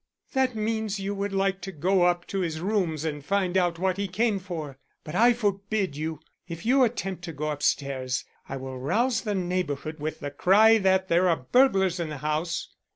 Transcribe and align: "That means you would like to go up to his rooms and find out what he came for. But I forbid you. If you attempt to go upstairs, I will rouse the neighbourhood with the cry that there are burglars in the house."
"That 0.33 0.55
means 0.55 0.99
you 0.99 1.13
would 1.13 1.31
like 1.31 1.61
to 1.61 1.71
go 1.71 2.01
up 2.05 2.25
to 2.29 2.39
his 2.39 2.59
rooms 2.59 3.05
and 3.05 3.23
find 3.23 3.55
out 3.55 3.77
what 3.77 3.97
he 3.97 4.07
came 4.07 4.39
for. 4.39 4.79
But 5.03 5.13
I 5.13 5.31
forbid 5.31 5.95
you. 5.95 6.19
If 6.47 6.65
you 6.65 6.83
attempt 6.83 7.23
to 7.25 7.31
go 7.33 7.51
upstairs, 7.51 8.25
I 8.49 8.57
will 8.57 8.79
rouse 8.79 9.21
the 9.21 9.35
neighbourhood 9.35 9.99
with 9.99 10.19
the 10.19 10.31
cry 10.31 10.79
that 10.79 11.07
there 11.07 11.29
are 11.29 11.37
burglars 11.51 11.99
in 11.99 12.09
the 12.09 12.17
house." 12.17 12.69